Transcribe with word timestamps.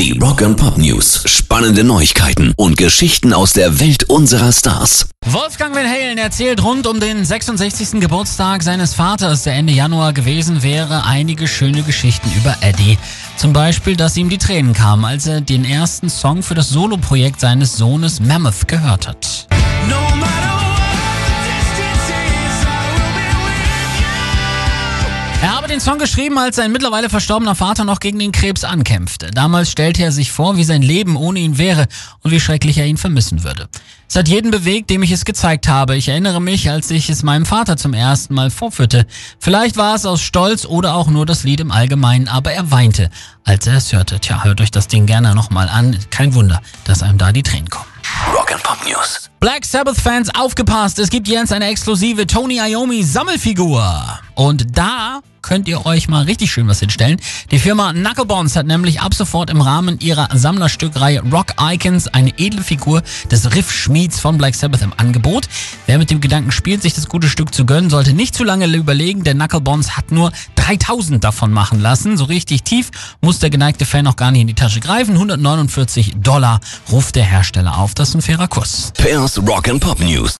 Die 0.00 0.18
Rock 0.18 0.40
and 0.40 0.56
Pop 0.56 0.78
News. 0.78 1.24
Spannende 1.26 1.84
Neuigkeiten 1.84 2.54
und 2.56 2.78
Geschichten 2.78 3.34
aus 3.34 3.52
der 3.52 3.80
Welt 3.80 4.04
unserer 4.04 4.50
Stars. 4.50 5.10
Wolfgang 5.26 5.76
Van 5.76 5.84
Halen 5.84 6.16
erzählt 6.16 6.64
rund 6.64 6.86
um 6.86 7.00
den 7.00 7.22
66. 7.22 8.00
Geburtstag 8.00 8.62
seines 8.62 8.94
Vaters, 8.94 9.42
der 9.42 9.56
Ende 9.56 9.74
Januar 9.74 10.14
gewesen 10.14 10.62
wäre, 10.62 11.04
einige 11.04 11.46
schöne 11.46 11.82
Geschichten 11.82 12.32
über 12.34 12.56
Eddie. 12.62 12.96
Zum 13.36 13.52
Beispiel, 13.52 13.94
dass 13.94 14.16
ihm 14.16 14.30
die 14.30 14.38
Tränen 14.38 14.72
kamen, 14.72 15.04
als 15.04 15.26
er 15.26 15.42
den 15.42 15.66
ersten 15.66 16.08
Song 16.08 16.42
für 16.42 16.54
das 16.54 16.70
Soloprojekt 16.70 17.38
seines 17.38 17.76
Sohnes 17.76 18.20
Mammoth 18.20 18.68
gehört 18.68 19.06
hat. 19.06 19.49
Habe 25.70 25.78
den 25.78 25.84
Song 25.84 25.98
geschrieben, 26.00 26.36
als 26.36 26.56
sein 26.56 26.72
mittlerweile 26.72 27.08
verstorbener 27.08 27.54
Vater 27.54 27.84
noch 27.84 28.00
gegen 28.00 28.18
den 28.18 28.32
Krebs 28.32 28.64
ankämpfte. 28.64 29.30
Damals 29.30 29.70
stellte 29.70 30.02
er 30.02 30.10
sich 30.10 30.32
vor, 30.32 30.56
wie 30.56 30.64
sein 30.64 30.82
Leben 30.82 31.14
ohne 31.14 31.38
ihn 31.38 31.58
wäre 31.58 31.86
und 32.24 32.32
wie 32.32 32.40
schrecklich 32.40 32.76
er 32.78 32.86
ihn 32.86 32.96
vermissen 32.96 33.44
würde. 33.44 33.68
Es 34.08 34.16
hat 34.16 34.26
jeden 34.26 34.50
bewegt, 34.50 34.90
dem 34.90 35.04
ich 35.04 35.12
es 35.12 35.24
gezeigt 35.24 35.68
habe. 35.68 35.94
Ich 35.94 36.08
erinnere 36.08 36.40
mich, 36.40 36.68
als 36.68 36.90
ich 36.90 37.08
es 37.08 37.22
meinem 37.22 37.46
Vater 37.46 37.76
zum 37.76 37.94
ersten 37.94 38.34
Mal 38.34 38.50
vorführte. 38.50 39.06
Vielleicht 39.38 39.76
war 39.76 39.94
es 39.94 40.06
aus 40.06 40.22
Stolz 40.22 40.64
oder 40.64 40.96
auch 40.96 41.06
nur 41.06 41.24
das 41.24 41.44
Lied 41.44 41.60
im 41.60 41.70
Allgemeinen, 41.70 42.26
aber 42.26 42.50
er 42.50 42.72
weinte, 42.72 43.08
als 43.44 43.68
er 43.68 43.76
es 43.76 43.92
hörte. 43.92 44.18
Tja, 44.18 44.42
hört 44.42 44.60
euch 44.60 44.72
das 44.72 44.88
Ding 44.88 45.06
gerne 45.06 45.36
nochmal 45.36 45.68
an. 45.68 45.96
Kein 46.10 46.34
Wunder, 46.34 46.60
dass 46.82 47.04
einem 47.04 47.16
da 47.16 47.30
die 47.30 47.44
Tränen 47.44 47.70
kommen. 47.70 47.86
Rock 48.34 48.52
and 48.52 48.62
Pop 48.64 48.78
News. 48.84 49.30
Black 49.38 49.64
Sabbath-Fans 49.64 50.34
aufgepasst, 50.34 50.98
es 50.98 51.10
gibt 51.10 51.28
jetzt 51.28 51.52
eine 51.52 51.66
exklusive 51.66 52.26
Tony 52.26 52.58
Iommi 52.58 53.04
Sammelfigur. 53.04 54.18
Und 54.34 54.76
da 54.76 55.20
könnt 55.50 55.66
ihr 55.66 55.84
euch 55.84 56.06
mal 56.06 56.22
richtig 56.22 56.52
schön 56.52 56.68
was 56.68 56.78
hinstellen. 56.78 57.20
Die 57.50 57.58
Firma 57.58 57.92
Knucklebones 57.92 58.54
hat 58.54 58.66
nämlich 58.66 59.00
ab 59.00 59.14
sofort 59.14 59.50
im 59.50 59.60
Rahmen 59.60 59.98
ihrer 59.98 60.28
Sammlerstückreihe 60.32 61.24
Rock 61.32 61.54
Icons 61.60 62.06
eine 62.06 62.38
edle 62.38 62.62
Figur 62.62 63.02
des 63.32 63.52
Riff-Schmieds 63.52 64.20
von 64.20 64.38
Black 64.38 64.54
Sabbath 64.54 64.82
im 64.82 64.92
Angebot. 64.96 65.48
Wer 65.86 65.98
mit 65.98 66.12
dem 66.12 66.20
Gedanken 66.20 66.52
spielt, 66.52 66.82
sich 66.82 66.94
das 66.94 67.08
gute 67.08 67.28
Stück 67.28 67.52
zu 67.52 67.66
gönnen, 67.66 67.90
sollte 67.90 68.12
nicht 68.12 68.36
zu 68.36 68.44
lange 68.44 68.66
überlegen, 68.66 69.24
denn 69.24 69.38
Knucklebones 69.38 69.96
hat 69.96 70.12
nur 70.12 70.30
3000 70.54 71.24
davon 71.24 71.50
machen 71.50 71.80
lassen. 71.80 72.16
So 72.16 72.26
richtig 72.26 72.62
tief 72.62 72.92
muss 73.20 73.40
der 73.40 73.50
geneigte 73.50 73.84
Fan 73.84 74.04
noch 74.04 74.14
gar 74.14 74.30
nicht 74.30 74.42
in 74.42 74.46
die 74.46 74.54
Tasche 74.54 74.78
greifen. 74.78 75.14
149 75.14 76.14
Dollar 76.18 76.60
ruft 76.92 77.16
der 77.16 77.24
Hersteller 77.24 77.76
auf. 77.76 77.94
Das 77.94 78.10
ist 78.10 78.14
ein 78.14 78.22
fairer 78.22 78.46
Kurs. 78.46 78.92
Pairs 78.96 79.36
Rock 79.38 79.68
and 79.68 79.80
Pop 79.80 79.98
News. 79.98 80.36